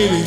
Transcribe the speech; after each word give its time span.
baby. 0.00 0.24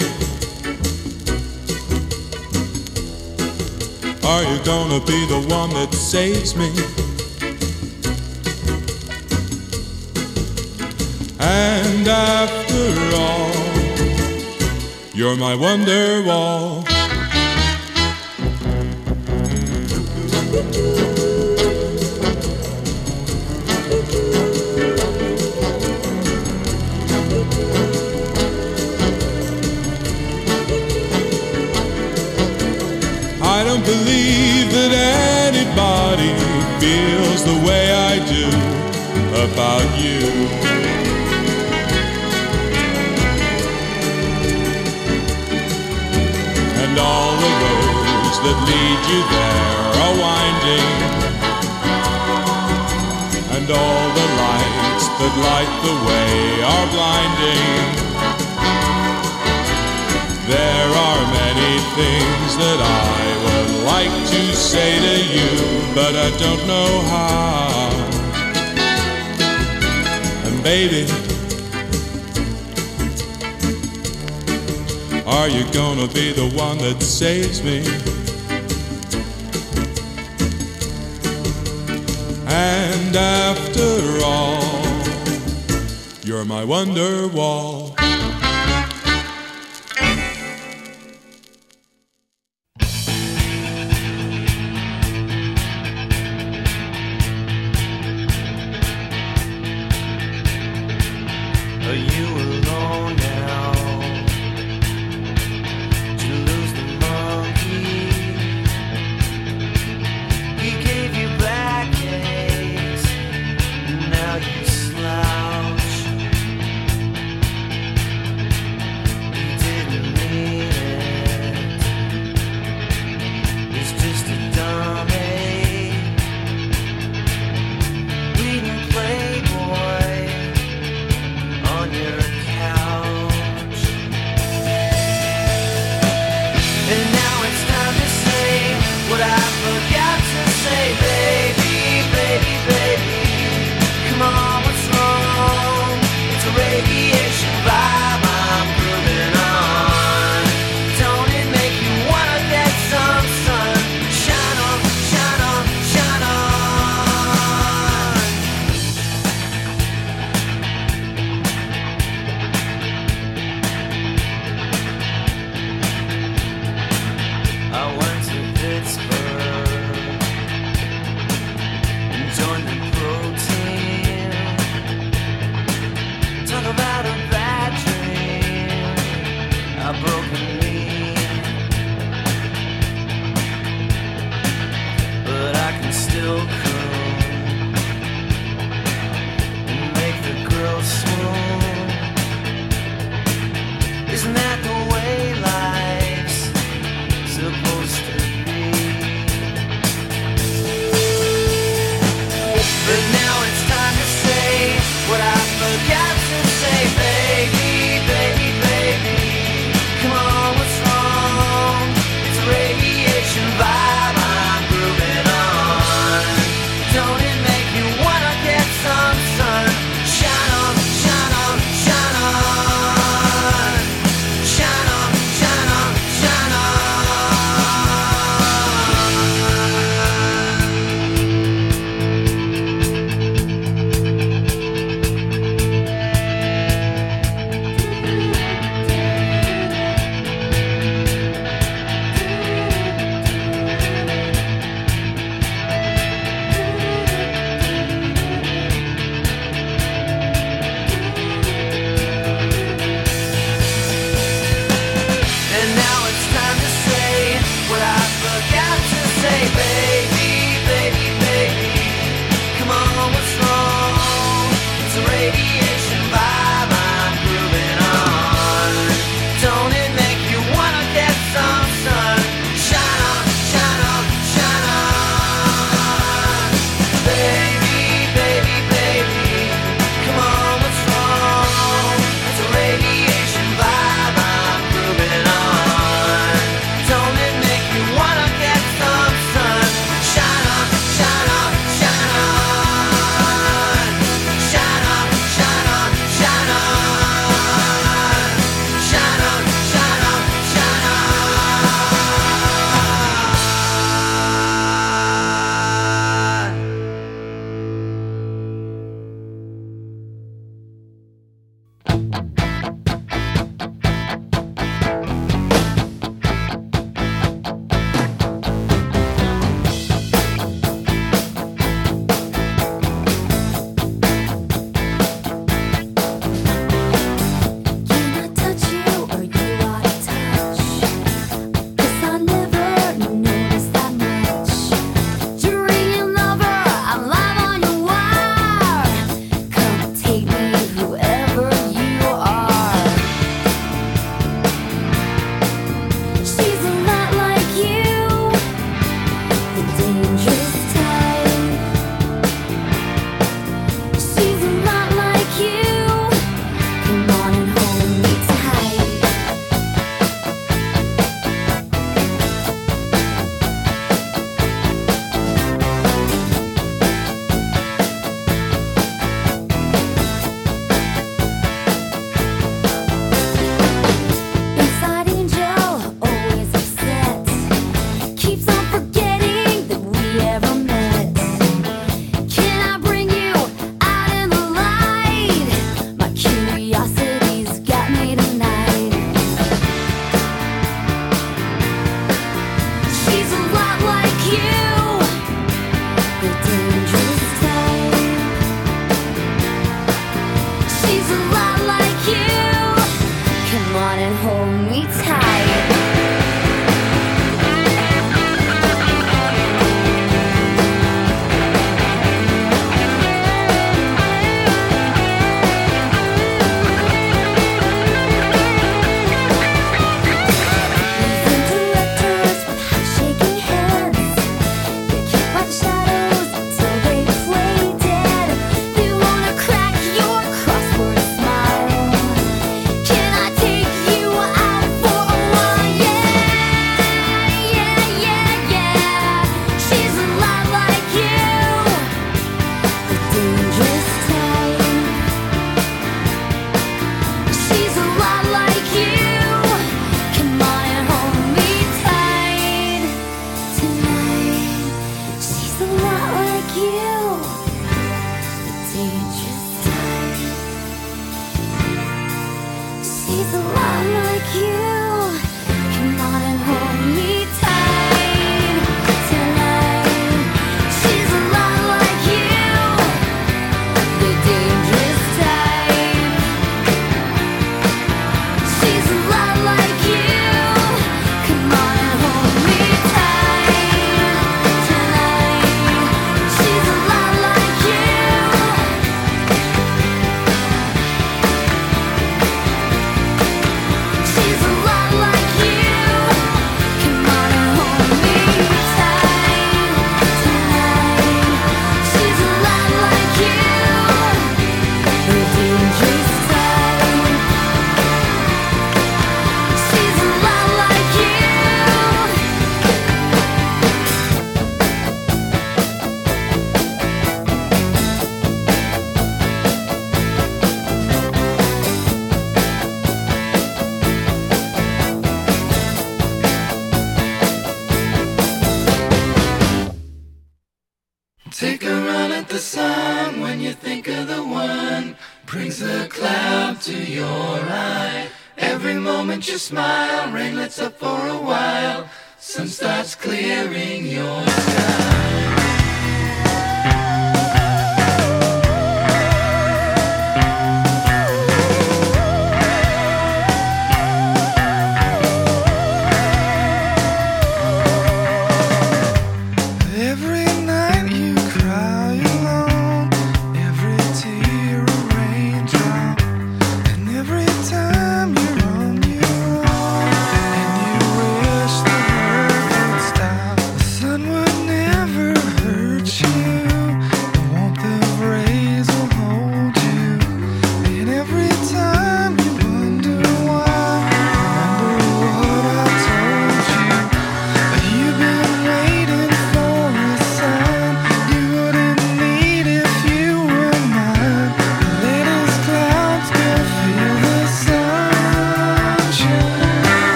Are 4.24 4.44
you 4.44 4.58
gonna 4.64 5.00
be 5.12 5.20
the 5.34 5.42
one 5.50 5.72
that 5.72 5.92
saves 5.94 6.56
me? 6.56 6.70
And 11.40 12.08
after 12.08 12.86
all, 13.24 13.52
you're 15.14 15.38
my 15.38 15.56
wonder 15.56 16.22
wall. 16.24 16.83
about 39.44 39.90
you. 40.00 40.24
And 46.84 46.94
all 46.98 47.32
the 47.44 47.52
roads 47.64 48.38
that 48.46 48.58
lead 48.70 49.02
you 49.12 49.22
there 49.36 49.84
are 50.04 50.16
winding. 50.28 50.92
And 53.56 53.68
all 53.68 54.06
the 54.20 54.28
lights 54.44 55.06
that 55.20 55.34
light 55.48 55.74
the 55.88 55.96
way 56.08 56.32
are 56.74 56.88
blinding. 56.96 57.84
There 60.56 60.92
are 61.08 61.24
many 61.44 61.74
things 62.00 62.50
that 62.64 62.80
I 62.80 63.22
would 63.44 63.72
like 63.92 64.16
to 64.34 64.42
say 64.56 64.92
to 65.08 65.16
you, 65.36 65.52
but 65.94 66.16
I 66.16 66.30
don't 66.38 66.66
know 66.66 67.02
how. 67.12 67.53
Baby, 70.64 71.04
are 75.26 75.50
you 75.50 75.70
gonna 75.74 76.08
be 76.08 76.32
the 76.32 76.50
one 76.56 76.78
that 76.78 77.02
saves 77.02 77.62
me? 77.62 77.80
And 82.48 83.14
after 83.14 84.24
all, 84.24 84.64
you're 86.24 86.46
my 86.46 86.64
wonder 86.64 87.28
wall. 87.28 87.83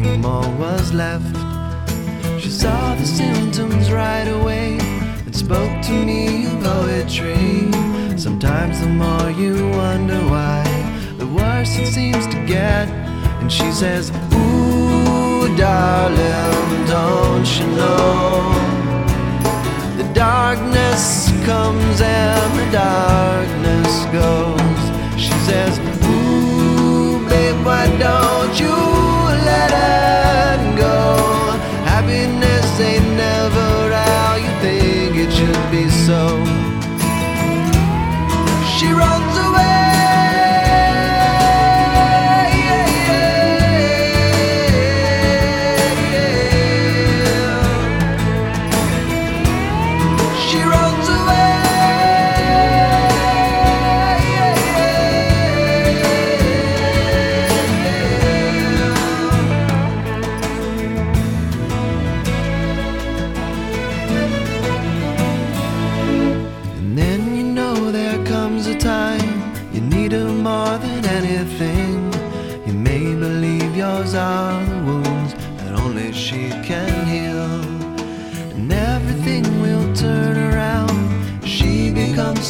nothing 0.00 0.22
more 0.22 0.48
was 0.58 0.92
left. 0.94 1.36
She 2.40 2.48
saw 2.48 2.94
the 2.94 3.04
symptoms 3.04 3.92
right 3.92 4.26
away 4.26 4.78
and 5.26 5.36
spoke 5.36 5.82
to 5.82 5.92
me 5.92 6.46
in 6.46 6.62
poetry. 6.62 7.70
Sometimes 8.16 8.80
the 8.80 8.86
more 8.86 9.30
you 9.30 9.68
wonder 9.70 10.18
why, 10.32 10.64
the 11.18 11.26
worse 11.26 11.76
it 11.76 11.86
seems 11.86 12.26
to 12.28 12.38
get. 12.46 12.88
And 13.40 13.52
she 13.52 13.70
says, 13.70 14.10
Ooh, 14.32 15.54
darling, 15.58 16.86
don't 16.86 17.48
you 17.58 17.66
know? 17.76 18.54
The 19.98 20.08
darkness 20.14 21.30
comes 21.44 22.00
and 22.00 22.50
the 22.60 22.68
darkness 22.72 23.92
goes. 24.18 25.20
She 25.20 25.36
says, 25.48 25.78
Ooh, 26.06 27.28
babe, 27.28 27.66
why 27.66 27.86
don't 27.98 28.58
you? 28.58 28.81
better 29.72 30.01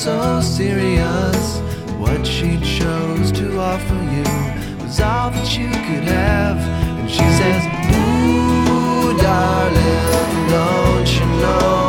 so 0.02 0.40
serious. 0.40 1.60
What 1.96 2.26
she 2.26 2.58
chose 2.58 3.30
to 3.30 3.56
offer 3.56 3.94
you 3.94 4.82
was 4.82 5.00
all 5.00 5.30
that 5.30 5.56
you 5.56 5.68
could 5.68 6.08
have. 6.08 6.58
And 6.98 7.08
she 7.08 7.18
says, 7.38 7.62
Ooh, 7.94 9.16
darling, 9.16 10.48
don't 10.50 11.08
you 11.14 11.26
know? 11.40 11.82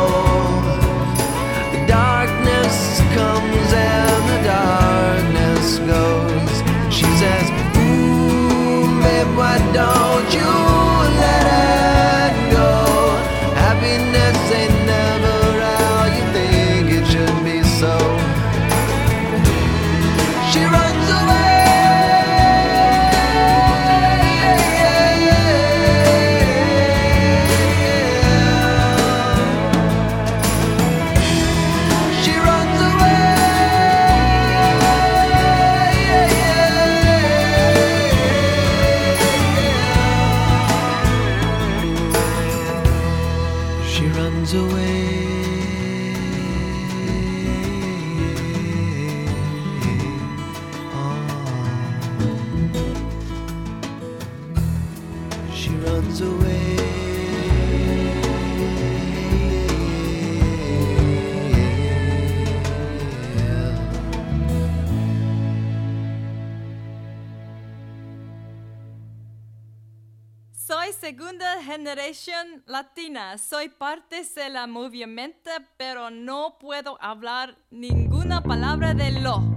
Soy 70.66 70.94
segunda 70.94 71.62
generación 71.62 72.62
latina, 72.64 73.36
soy 73.36 73.68
parte 73.68 74.22
de 74.34 74.48
la 74.48 74.66
movimiento, 74.66 75.50
pero 75.76 76.08
no 76.08 76.56
puedo 76.58 76.96
hablar 77.02 77.58
ninguna 77.70 78.42
palabra 78.42 78.94
de 78.94 79.10
lo. 79.10 79.53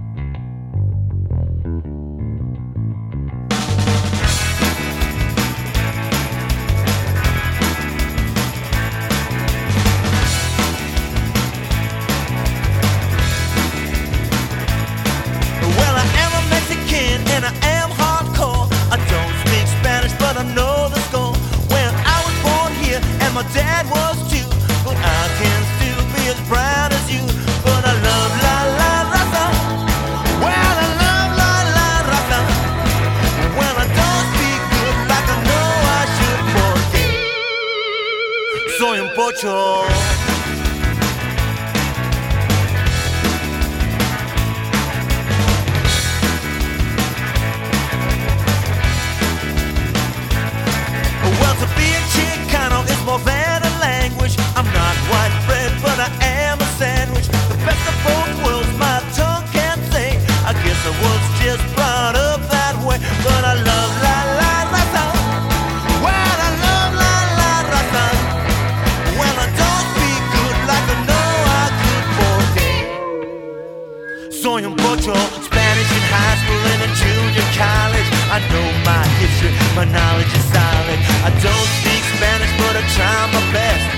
Spanish 75.16 75.88
in 75.88 76.04
high 76.12 76.36
school 76.36 76.68
and 76.84 76.92
junior 76.92 77.48
college. 77.56 78.08
I 78.28 78.44
know 78.52 78.68
my 78.84 79.00
history, 79.16 79.48
my 79.72 79.88
knowledge 79.88 80.28
is 80.36 80.44
solid. 80.52 81.00
I 81.24 81.32
don't 81.40 81.70
speak 81.80 82.04
Spanish 82.20 82.52
but 82.60 82.76
I 82.76 82.84
try 82.92 83.16
my 83.32 83.40
best. 83.48 83.88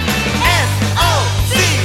S-O-C-K-S 0.71 1.83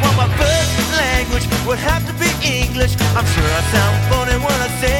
Well 0.00 0.16
my 0.16 0.28
first 0.40 0.72
language 0.96 1.44
would 1.68 1.76
have 1.84 2.00
to 2.08 2.14
be 2.16 2.32
English. 2.40 2.96
I'm 3.12 3.28
sure 3.28 3.44
I 3.44 3.62
sound 3.76 3.96
funny 4.08 4.40
when 4.40 4.56
I 4.56 4.70
say 4.80 4.97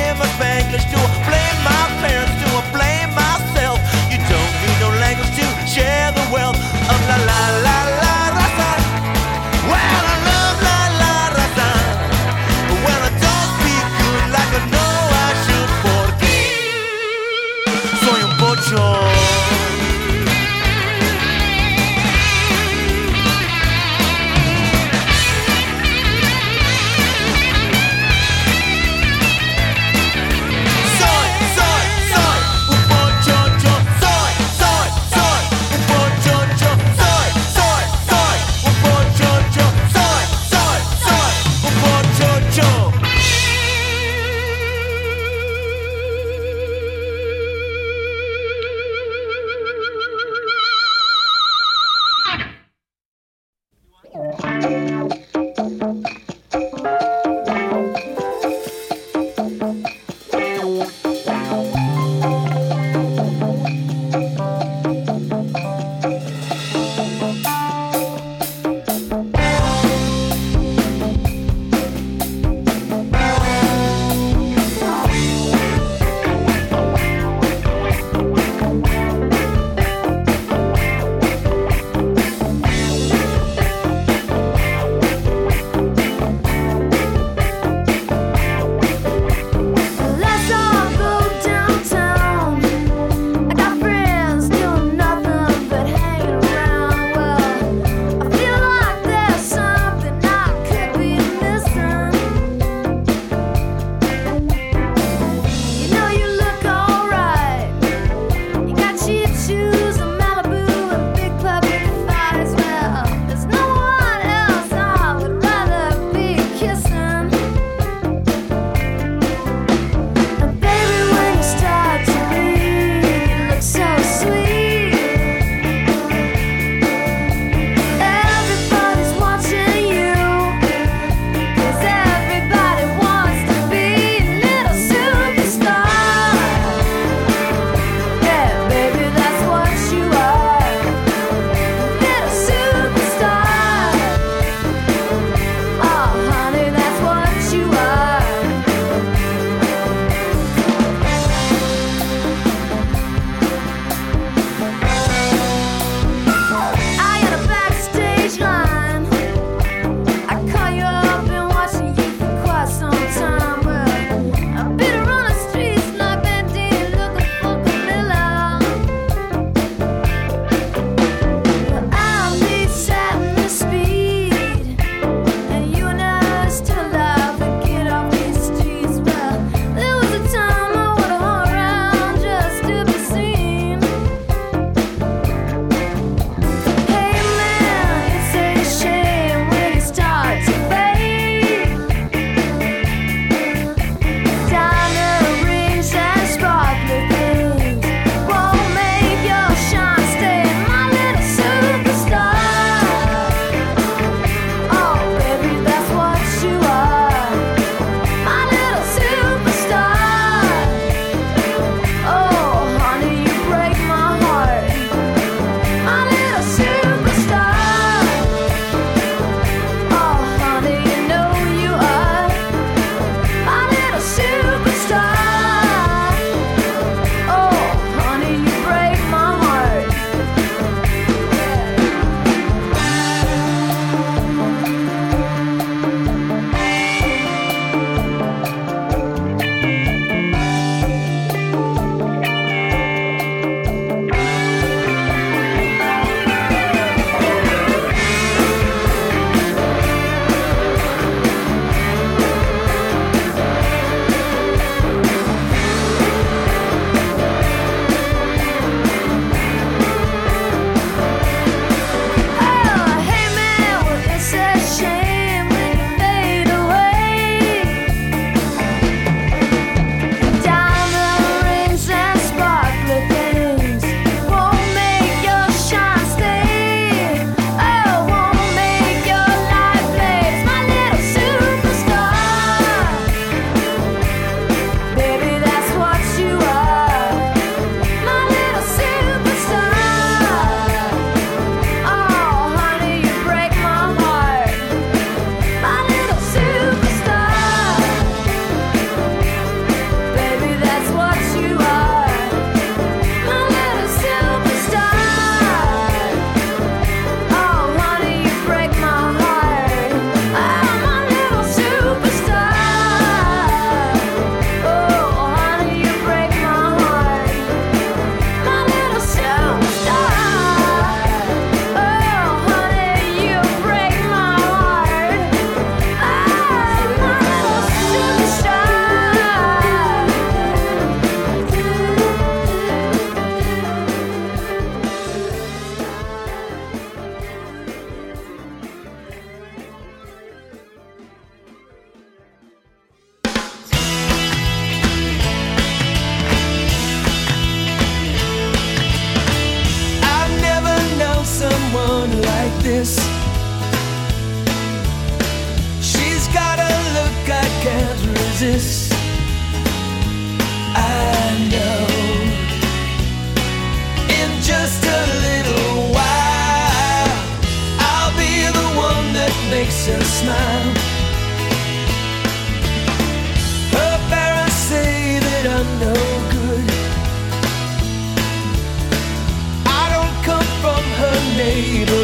neighborhood. 381.60 381.97